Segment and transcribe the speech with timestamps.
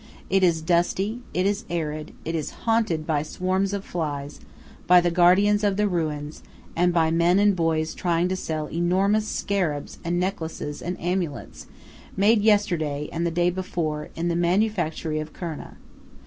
[0.31, 4.39] It is dusty, it is arid; it is haunted by swarms of flies,
[4.87, 6.41] by the guardians of the ruins,
[6.75, 11.67] and by men and boys trying to sell enormous scarabs and necklaces and amulets,
[12.17, 15.75] made yesterday, and the day before, in the manufactory of Kurna.